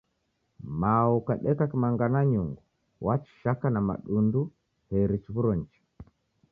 [0.83, 2.63] Mao ukadeka kimanga na nyungu,
[3.07, 4.41] wachishaka na madundu
[4.99, 5.81] eri chiw'uro nicha.